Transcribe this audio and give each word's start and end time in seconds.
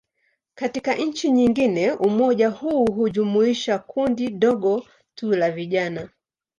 Katika 0.55 0.95
nchi 0.95 1.31
nyingine, 1.31 1.91
umoja 1.91 2.49
huu 2.49 2.85
hujumuisha 2.85 3.79
kundi 3.79 4.29
dogo 4.29 4.85
tu 5.15 5.31
la 5.35 5.51
vijana. 5.51 6.09